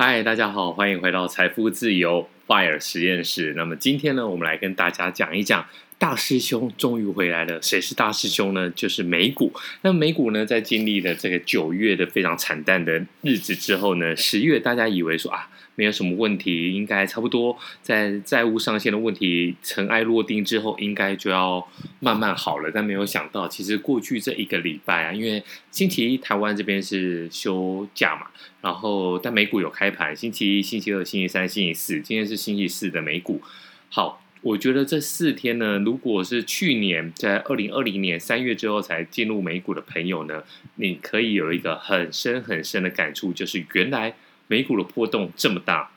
[0.00, 2.28] 嗨，大家好，欢迎回到财富自由。
[2.48, 3.54] Fire 实验室。
[3.56, 5.64] 那么今天呢，我们来跟大家讲一讲。
[6.00, 8.70] 大师兄终于回来了，谁是大师兄呢？
[8.70, 9.52] 就是美股。
[9.82, 21.68] 那美股呢，在经历了这个九月的非常惨淡的日子之后呢，十月大家以为说啊，没有什么问题，应该差不多在债务上限的问题尘埃落定之后，应该就要
[21.98, 22.70] 慢慢好了。
[22.72, 25.42] 但没有想到，其实过去这一个礼拜啊，因为
[25.72, 28.28] 星期一台湾这边是休假嘛，
[28.60, 33.42] 然后但美股有开盘，星期一、星期二、星期三、星期四，今天是星期四的美股，
[33.90, 34.22] 好。
[34.40, 40.44] 我觉得这四天呢，如果是去年在二零二零年三月之后才进入美股的朋友呢，
[40.76, 44.14] 你可以有一个很深很深的感触，就是原来
[44.46, 45.90] 美股的波动这么大。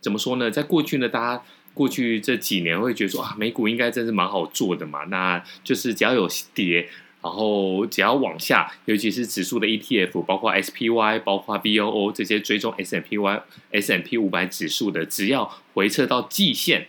[0.00, 0.52] 怎么说呢？
[0.52, 1.42] 在过去呢，大家
[1.74, 6.88] 过去这几年会觉得说啊，美股应该真是蛮好做的嘛，那就是只要有跌，
[7.22, 16.88] 然后只要往下，尤其是指数的 ETF，包括 SPY，包括 VOO 这些追踪 S&P Y S&P 五百指数的，只要回撤到季线。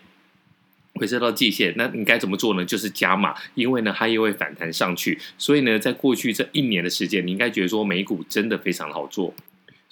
[0.95, 2.63] 回撤到季线，那你该怎么做呢？
[2.63, 5.19] 就是加码，因为呢，它又会反弹上去。
[5.39, 9.33] 所以呢，在过去这一年的时间，你应该觉得说美股真的非常好做。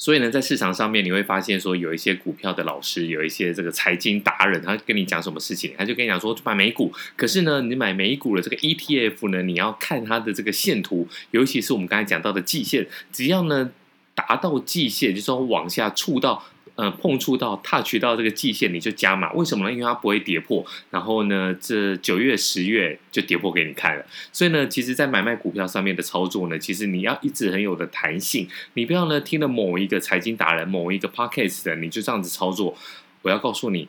[0.02, 6.92] 所以呢，在市场上面，你会发现说有一些股票的老师，有一些这个财经达人，他跟你讲什么事情，他就跟你讲说买美股。
[7.16, 13.72] 可是呢，你买美股的这个 ETF 呢，你要看它的这个线图，尤其是我们刚才讲到的季线，只要呢
[14.16, 16.44] 达到季线，就是说往下触到。
[16.84, 19.32] 嗯，碰触到、touch 到这个季线，你就加码。
[19.34, 19.72] 为什么呢？
[19.72, 20.66] 因为它不会跌破。
[20.90, 24.04] 然后呢，这九月、十月就跌破给你看了。
[24.32, 28.48] 所以呢，其实，在买卖股票上面的操作呢，其实你要一直很有的弹性。
[28.74, 32.76] 你不要呢听了某一个财经达人、某一个 podcast 的，你就这样子操作。
[33.22, 33.88] 我要告诉你，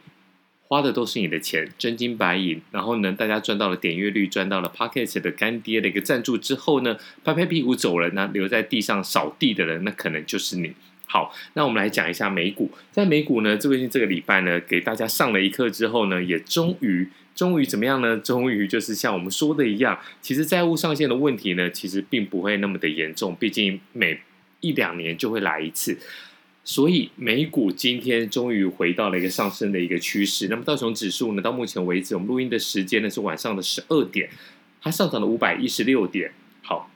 [0.68, 2.60] 花的都是你的钱，真金白银。
[2.72, 10.74] 然后呢，大家赚到了点阅率，赚到了 podcast 的干爹的一个赞助之后呢，拍拍屁股走人呢，留在地上扫地的人，那可能就是你。
[11.12, 12.70] 好，那我们来讲一下美股。
[12.90, 18.16] 在美股呢，最近这个礼拜呢，给大家上了一课之后呢，也终于，终于怎么样呢？
[18.24, 23.36] 终于就是像我们说的一样，其实债务上限的问题呢，其实并不会那么的严重。
[23.38, 24.20] 毕竟每
[24.60, 25.98] 一两年就会来一次，
[26.64, 30.48] 所以美股今天终于回到了一个上升的一个趋势。
[30.48, 34.30] 那么道琼指数呢，到目前为止，我们录音的时间呢是晚上的十二点，
[34.80, 36.32] 它上涨了五百一十六点。
[36.62, 36.88] 好。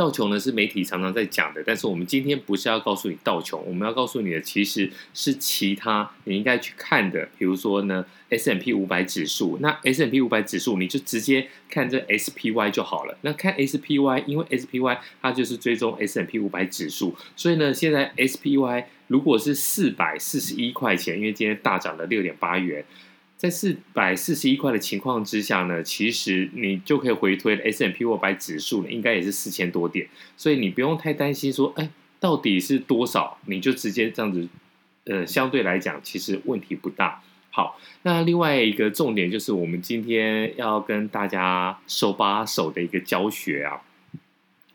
[0.00, 13.18] 道琼呢是媒体常常在讲的，但是我们今天不是要告诉你道琼，我们要告诉你的其实是其他你应该去看的，比如说呢 S&P 五百指数，那 S&P 五百指数你就直接看这 SPY 就好了。
[13.20, 22.82] 那看 SPY，因为 SPY 它就是追踪 S&P 五百指数，所以呢现在 SPY 如果是四百四十一块钱，因为今天大涨了六点八元。
[23.40, 30.06] 在四百四十一块的情况之下呢，其实你就可以回推 S&P 五百指数呢，应该也是四千多点，
[30.36, 31.88] 所以你不用太担心说，哎，
[32.20, 33.38] 到底是多少？
[33.46, 34.46] 你就直接这样子，
[35.04, 37.22] 呃，相对来讲，其实问题不大。
[37.48, 43.80] 好，那另外一个重点就是，我们今天要跟大家手把手的一个教学啊。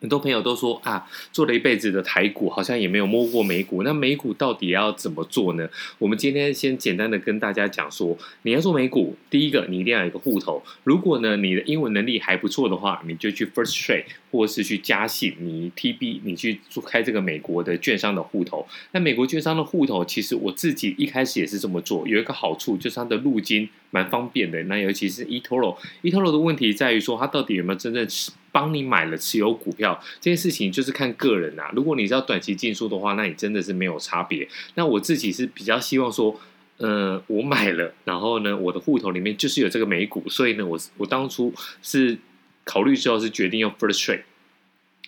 [0.05, 3.81] 很多朋友都说啊，做了一辈子的台股，好像也没有摸过美股。
[3.81, 5.67] 那美股到底要怎么做呢？
[5.97, 10.61] 我们今天先简单的跟大家讲说，你要做美股，第一个你一定要有一个户头。
[10.83, 18.67] 如果呢你的英文能力还不错的话，你就去 First Trade 或是去加信，你 TB 你去做开这个美国的券商的户头。
[18.91, 24.61] 那美国券商的户头，其实我自己一开始也是这么做，有一个好处就是它的入金蛮方便的。
[24.65, 31.69] 那尤其是 eToro，eToro 的问题在于说它到底有没有真正持帮你买了持有股票这件事情，就是看个人啊。
[31.75, 34.47] 如果你是要短期进出的话，那你真的是没有差别。
[34.75, 36.39] 那我自己是比较希望说，
[36.77, 42.17] 呃，我买了，然后呢，我的户头里面就是有这个美股，所以呢，我我当初是
[42.63, 44.21] 考虑之后是决定用 First Trade。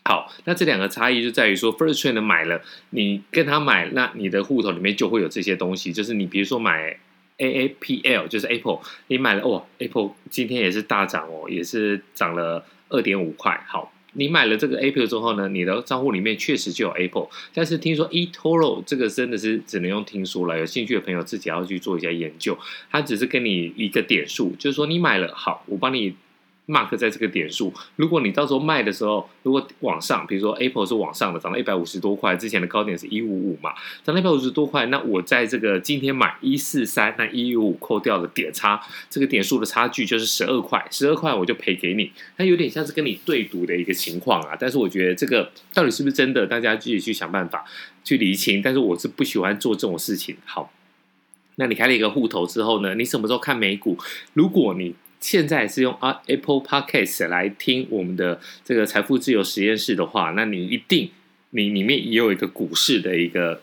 [0.03, 6.99] 好，那这两个差异就在于说，First Trade 呢买了，你跟他买，那你的户头里面就会有这些东西，就是你比如说买
[7.37, 12.65] AAPL，就是 Apple，你买了哦，Apple 今天也是大涨哦，也是涨了。
[12.89, 22.57] 二点五块，好，你买了这个 Apple 之后呢，你的账户里面确实就有 Apple，但是听说 eToro 这个真的是只能用听说了，有兴趣的朋友自己要去做一下研究，
[22.89, 26.15] 它只是给你一个点数，就是说你买了，好，我帮你。
[26.67, 33.73] Mark 在这个点数，如果你到时候卖的时候，如果往上，比如说 Apple 是往上的，涨到一百五十多块，之前的高点是一五五嘛，
[34.03, 44.57] 涨到一百五十多块，那我在这个今天买一四三，那一五五扣掉的点差，这个点数的差距就是十二块，十二块我就赔给你，它有点像是跟你对赌的一个情况啊。
[44.59, 47.63] 但是我觉得这个到底是不是真的，大家自己去想办法
[48.03, 48.61] 去厘清。
[48.61, 50.35] 但是我是不喜欢做这种事情。
[50.43, 50.73] 好，
[51.55, 53.97] 那你开了一个户头之后呢，你什么时候看美股？
[54.33, 61.09] 如果你现在是用啊 Apple Podcast 来听我们的这个财富自由实验室的话，那你一定
[61.51, 63.61] 你里面也有一个股市的一个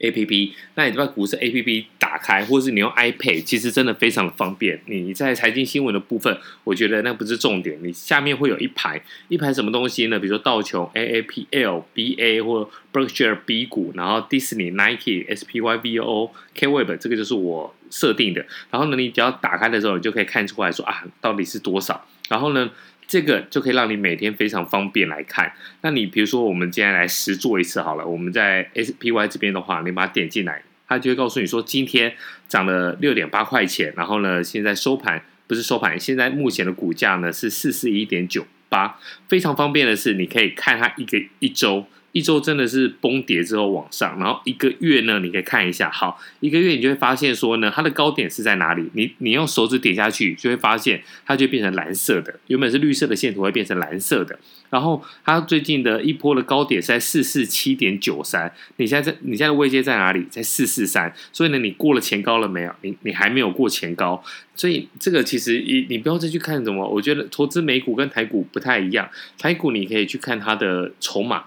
[0.00, 4.80] A P P，那你把股市 A P P 打开，或是你用 iPad，其实真的非常的方便。
[4.86, 7.76] 你在财经新闻的部分，我觉得那不是重点。
[7.82, 10.18] 你下面会有一排一排什么东西呢？
[10.18, 15.76] 比如说道琼 A A P L B A 或 Berkshire B 股，然后 Disney Nike S P Y
[15.76, 18.44] V O K Web，这个就是我设定的。
[18.70, 22.06] 然后呢，你只要打开的时候，你就可以看出来说啊，到底是多少。
[22.28, 22.70] 然后呢，
[23.06, 25.52] 这个就可以让你每天非常方便来看。
[25.80, 28.06] 那你比如说，我们今天来实做一次好了。
[28.06, 32.14] 我们在 SPY 这边的话，你把它点进来，它就会告诉你说，今天
[32.46, 33.92] 涨了六点八块钱。
[33.96, 38.98] 然后呢，现在收盘不是收盘，现在目前的股价呢是四四一点九八。
[39.28, 41.86] 非常方便的是，你可以看它一个一周。
[42.12, 48.90] 一周真的是崩跌之后往上，然后一个月呢，你可以看一下，好，一个月你就会发现说呢，它的高点是在哪里？
[48.94, 54.38] 你你用手指点下去，就会发现它就变成蓝色的，原本是绿色的线图会变成蓝色的。
[54.70, 60.26] 然后它最近的一波的高点是在四四七点九三，你现在在你现在的位阶在哪里？
[60.30, 62.72] 在四四三，所以呢，你过了前高了没有？
[62.82, 64.22] 你你还没有过前高，
[64.54, 69.08] 所以这个其实你你不要再去看什么，我觉得投资美股跟台股不太一样，
[69.38, 71.44] 台股你可以去看它的筹码。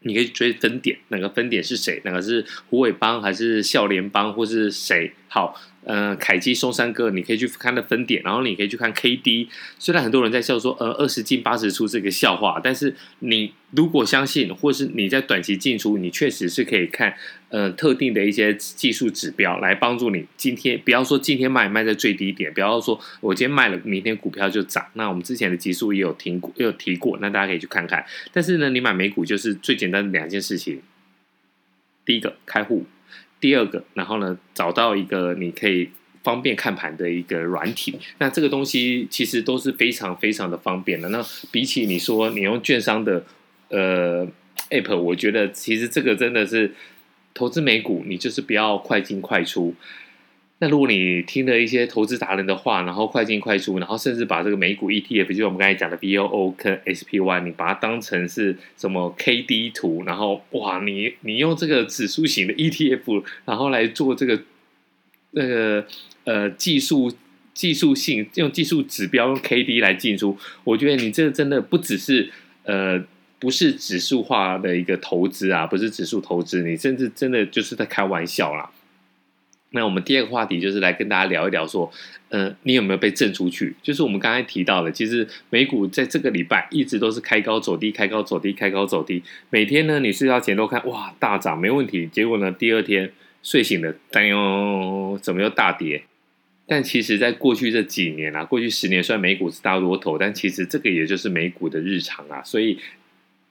[0.00, 2.00] 你可以追分点，哪个分点是谁？
[2.04, 5.12] 哪个是虎尾帮还是笑脸帮，或是谁？
[5.28, 5.60] 好。
[5.84, 9.48] 呃，凯基松山哥，你可以去看的分点，然后你可以去看 K D。
[9.78, 17.14] 虽然很多人在笑说，呃，二十进八十出这个笑话，但是你如果相信，或是你在短期进出，你确实是可以看
[17.48, 20.26] 呃特定的一些技术指标来帮助你。
[20.36, 24.84] 今天不要说今天卖卖在最低点，不要说我今天卖了，明天股票就涨。
[24.92, 28.04] 那我们之前的集数也有听过，也有提过，那大家可以去看看。
[28.30, 30.82] 但是呢，你买美股就是最简单的两件事情，
[32.04, 32.84] 第一个开户。
[33.40, 35.88] 第二个，然后呢，找到一个你可以
[36.22, 41.08] 方便看盘的一个软体，那这个东西其实都是非常非常的方便的。
[41.10, 43.24] 那比起你说你用券商的
[43.68, 44.26] 呃
[44.70, 46.74] app，我觉得其实这个真的是
[47.32, 49.74] 投资美股，你就是不要快进快出。
[50.60, 64.42] 那如果你听了一些投资达人的话，然后快进快出，然后甚至把这个美股 ETF，就是我们刚才讲的 BOO 跟 SPY，你把它当成是什么 KD 图，然后哇，你你用这个指数型的 ETF，然后来做这个
[65.30, 65.86] 那个
[66.24, 67.12] 呃技术
[67.54, 72.32] 技术性用技术指标用 KD 来进出，我觉得你这个真的不只是
[72.64, 73.00] 呃
[73.38, 78.68] 不是指数化的一个投资啊，不是指数投资，你甚至真的就是在开玩笑啦。
[79.70, 81.92] 那我们第二个话题就是来跟大家聊一聊，说，
[82.30, 83.74] 呃，你有没有被震出去？
[83.82, 89.22] 就是我们刚才提到的，其实美股在这个礼拜一直都是开高走低，开高走低，开高走低。
[89.50, 92.06] 每天呢，你睡觉前都看，哇，大涨没问题。
[92.10, 93.12] 结果呢，第二天
[93.42, 96.02] 睡醒了，哎呦，怎么又大跌？
[96.66, 102.78] 但其实，在过去这几年啊，过去十年，虽然美股是大多头，但其实这个也就是美股的日常啊，所以。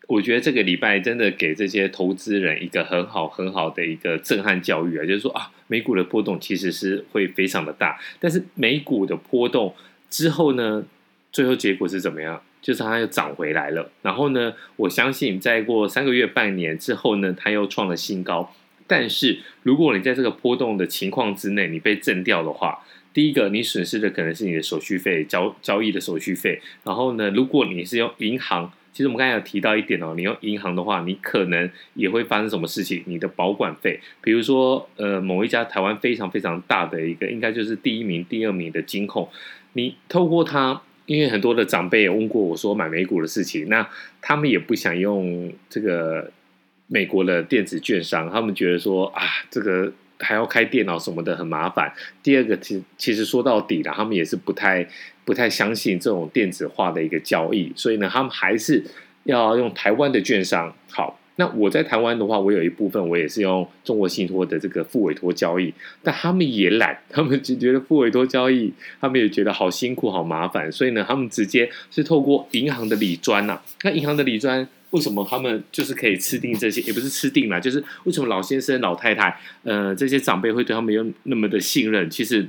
[0.08, 9.76] 我觉得这个礼拜真的给这些投资人一个很好很好的一个震撼教育啊，就是说啊，美股的波动其实是会非常的大，但是美股的波动
[10.10, 10.86] 之后呢，
[11.34, 12.42] 最后结果是怎么样？
[12.62, 13.92] 就是它又涨回来了。
[14.02, 18.54] 然后呢，我相信再过三个月、半年之后呢，它又创了新高。
[18.88, 22.80] 但是如果你在这个波动的情况之内，你被震掉的话，
[23.14, 26.62] 第一个你损失的可能是你的手续费、交交易的手续费。
[26.86, 28.72] 然后呢，如果你是用银行。
[28.98, 33.04] 其实我们刚才有提到一点哦，你用银行的话，你可能也会发生什么事情？
[33.06, 39.30] 你的保管费，比如说呃，某一家台湾非常非常大的一个，应该就是第一名、第二名的金控，
[39.74, 43.88] 你透过它，因为很多的长辈也问过我说买美股的事情，那
[44.20, 46.32] 他们也不想用这个
[46.88, 49.94] 美国的电子券商，他们觉得说啊，这个。
[50.20, 51.94] 还要开电脑什么的很麻烦。
[52.24, 54.84] 第二个，其其实说到底了，他们也是不太
[55.28, 58.82] 不太相信这种电子化的一个交易，所以呢，他们还是
[59.26, 60.74] 要用台湾的券商。
[60.90, 73.62] 好，那我在台湾的话，我有一部分我也是用中国信托的这个复委托交易，但他们也懒，他们只觉得复委托交易，他们也觉得好辛苦、好麻烦，所以呢，他们直接是透过银行的理专呐。
[73.84, 74.66] 那银行的理专。
[74.92, 76.80] 为什么他们就是可以吃定这些？
[76.84, 82.10] 也不是吃定啦，就是为什么老先生、老太太，呃，这些长辈会对他们有那么的信任？
[82.10, 82.48] 其实，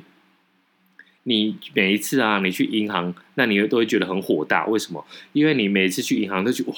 [1.24, 4.66] 你每一次啊，你去银行，那你都会觉得很火大。
[4.66, 5.04] 为什么？
[5.32, 6.76] 因为你每一次去银行都觉得哇。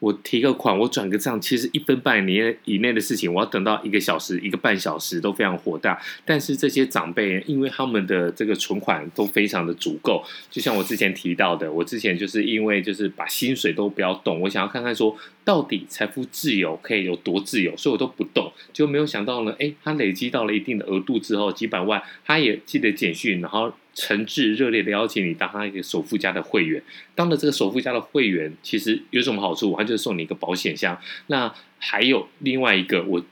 [0.00, 6.00] 我提个款，我转个账，其实一分半年以内的事情，我要等到一个小时、一个半小时都非常火大。
[6.24, 23.72] 但是这些长辈，因为他们的这个存款都非常的足够，就像我之前提到的，我之前就是因为就是把薪水都不要动，我想要看看说到底财富自由可以有多自由，所以我都不动，就没有想到呢，诶，他累积到了一定的额度之后，几百万，他也记得简讯，然后。
[24.00, 26.80] 诚挚热烈的邀请你当他一个首富家的会员。
[27.16, 29.74] 当了这个首富家的会员，其实有什么好处？
[29.76, 30.96] 他就是送你一个保险箱。
[31.26, 33.24] 那还有另外一个，我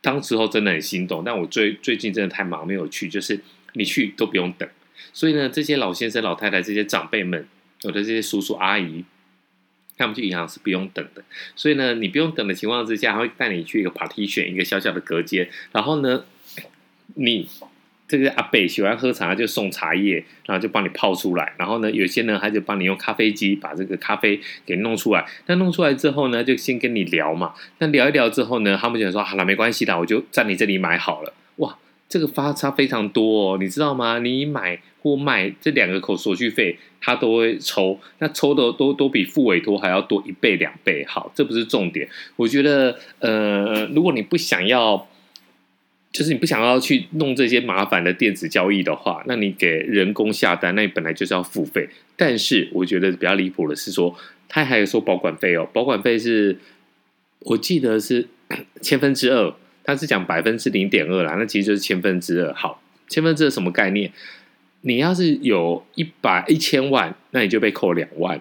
[0.00, 3.38] 当时候真的很心动，但我最最近真的太忙没有去，就是
[3.74, 4.66] 你去都不用等。
[5.12, 7.46] 所以呢，这些老先生、老太太、这些长辈们，
[7.82, 9.04] 有的这些叔叔阿姨，
[9.98, 11.22] 他们去银行是不用等的。
[11.54, 16.24] 所以呢，你不用等的情况之下，他会带你去一个 partition，一个小小的隔间，然后呢，
[17.16, 17.46] 你。
[18.10, 21.52] 这个阿伯喜欢喝茶，就送茶叶，然后就帮你泡出来。
[21.56, 25.24] 然后呢，有些呢，他就帮你用咖啡机把这个咖啡给弄出来。
[25.46, 27.54] 那弄出来之后呢，就先跟你聊嘛。
[27.78, 31.32] 那聊一聊之后呢，他们就说好了，没关系的，我就在你这里买好了。
[31.58, 34.18] 哇，这个发差非常多哦，你知道吗？
[34.18, 38.00] 你买或卖这两个口手续费，他都会抽。
[38.18, 41.04] 那抽的都都比付委托还要多一倍两倍。
[41.06, 42.08] 好，这不是重点。
[42.34, 45.06] 我觉得，呃，如果你不想要。
[46.12, 51.88] 就是你不想要去弄这些麻烦的电子交易的话，那你给人工下单，那你本来就是要付费。
[52.16, 54.16] 但是我觉得比较离谱的是说，
[54.48, 56.58] 他还有收保管费哦，保管费是，
[57.40, 58.26] 我记得是
[58.82, 62.52] 千分之二，他是讲百分之零点二啦，那其实就是千分之二。
[62.54, 64.12] 好，千分之二什么概念？
[64.80, 68.40] 你要是有一百一千万，那你就被扣两万。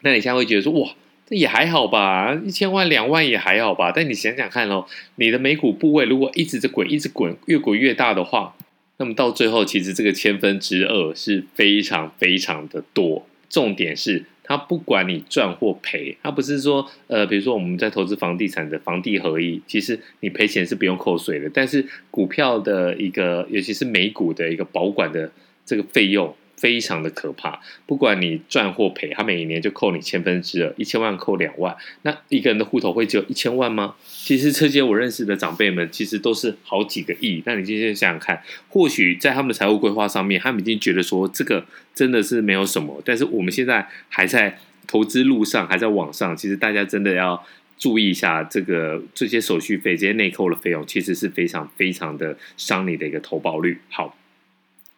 [0.00, 0.90] 那你现在会觉得说，哇。
[1.26, 3.90] 这也还好吧，一千万两万也还好吧。
[3.90, 4.84] 但你想想看哦，
[5.16, 8.54] 你的美股部位如果一直在滚，一直滚，越滚越大的话，
[8.98, 13.26] 那么到最后，其实这个千分之二是非常非常的多。
[13.48, 21.50] 重点是，它不管你赚或赔，它不是说，呃，比如说我们在投资房地产的房地合一，其实你赔钱是不用扣税的。
[21.54, 25.32] 但是股票的一个，尤其是美股的一个保管的
[25.64, 26.34] 这个费用。
[26.56, 33.94] 非常的可怕，不管你赚或赔，他每一年就扣你千分之二，一千万扣两万，那一个人的户头会只有一千万吗？
[34.06, 37.42] 其实这些我认识的长辈们，其实都是好几个亿。
[37.44, 47.44] 那你今天想想看，或许在他们的财务规划上面，他们已经觉得说这个真的是没有什么，但是我们现在还在投资路上，还在网上，其实大家真的要
[47.76, 53.78] 注意一下这个这些手续费、这些内扣的费用，其实是非常非常的伤你的一个投保率。
[53.90, 54.16] 好。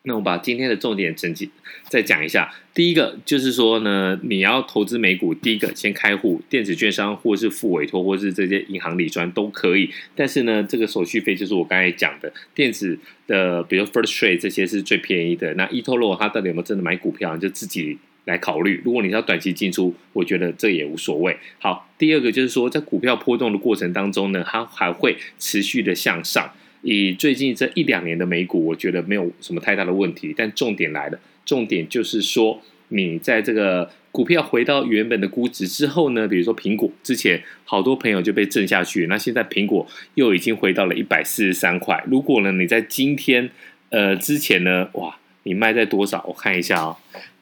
[0.09, 1.51] 那我把今天的重点整体
[1.89, 2.55] 再讲一下。
[2.73, 9.91] 第一个就是说呢，你要投资美股，第一个先开户，电子券商或是付委托，或是这些银行理专都可以。
[10.15, 12.97] 但是呢，这个手续费就是我刚才讲的，电子
[13.27, 15.55] 的，比如 First Trade 这些是最便宜的。
[15.55, 18.81] 那 eToro 它到底有没有真的买股票，你就自己来考虑。
[18.85, 21.37] 如果你要短期进出，我觉得这也无所谓。
[21.59, 26.53] 好，第二个就是说，在股票波动的过程当中呢，它还会持续的向上。
[26.83, 30.35] 以最近这一两年的美股，我觉得没有什么太大的问题。
[30.37, 42.03] 但重点来了，重点就是说，你在这个股票回到原本的估值之后呢，比如说苹果，之前好多朋友就被震下去，那现在苹果又已经回到了一百四十三块。
[42.07, 43.51] 如果呢，你在今天
[43.91, 46.25] 呃之前呢，哇，你卖在多少？
[46.29, 46.97] 我看一下啊、哦，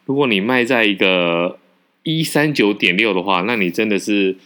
[0.06, 1.58] 如果你卖在一个
[2.02, 4.36] 一三九点六的话，那你真的是。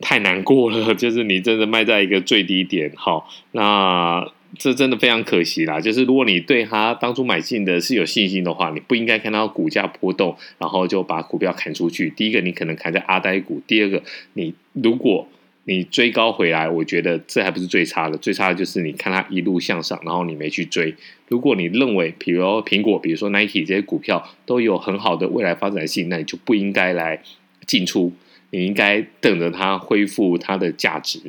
[0.00, 5.80] 太难过了， 就是你真的卖在一个最低点，好，那这真的非常可惜啦。
[5.80, 12.10] 就是如果你对他当初买进的是有信心的话，你不应该看到股价波动，然后就把股票砍出去。
[12.10, 14.02] 第一个，你可能砍在阿呆股；第二个，
[14.34, 15.28] 你如果
[15.64, 20.94] 你追高回来，我觉得这还不是最差的，最差的就是你看它一路向上，然后你没去追。
[21.28, 27.20] 如果你认为，比如苹果，比如说 Nike 这些股票都有很好的未来发展性，那你就不应该来
[27.66, 28.12] 进出。
[28.56, 31.20] 你应该等着它恢复它的价值。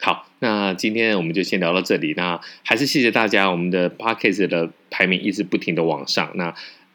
[0.00, 2.14] 好，那今天我们就先聊到这里。
[2.16, 6.32] 那还是谢谢大家，我们的 Podcast 的排名一直不停的往上。
[6.34, 6.52] 那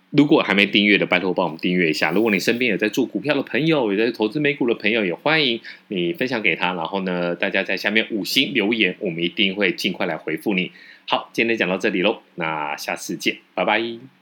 [0.10, 2.12] 如果还没订阅的，拜托帮我们订阅一下。
[2.12, 6.74] 如果你身边有在做股票的朋友，有在投资美股的朋友，也欢迎你分享给他。
[6.74, 10.74] 然后呢，大家在下面五星留言，我们一定会尽快来回复你。
[11.08, 14.21] 好，今天讲到这里喽，那下次见，拜拜。